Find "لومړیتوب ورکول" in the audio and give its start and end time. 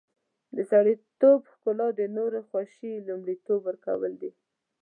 3.07-4.11